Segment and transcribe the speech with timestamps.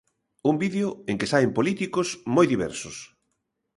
[0.51, 2.95] Un vídeo en que saen políticos moi diversos.